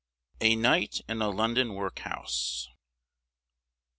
A 0.39 0.55
NIGHT 0.55 1.01
IN 1.07 1.21
A 1.21 1.29
LONDON 1.29 1.75
WORKHOUSE. 1.75 2.69